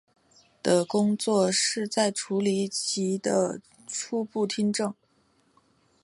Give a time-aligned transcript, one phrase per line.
[0.63, 4.95] 的工作是在处理及的初步听证。